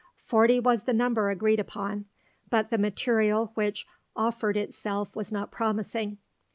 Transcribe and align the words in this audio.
Forty 0.15 0.59
was 0.59 0.85
the 0.85 0.95
number 0.95 1.29
agreed 1.29 1.59
upon; 1.59 2.05
but 2.49 2.71
the 2.71 2.79
material 2.79 3.51
which 3.53 3.85
offered 4.15 4.57
itself 4.57 5.15
was 5.15 5.31
not 5.31 5.51
promising. 5.51 6.17